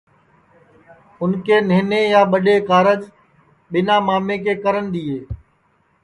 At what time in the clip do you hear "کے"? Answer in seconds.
1.45-1.57, 4.43-4.53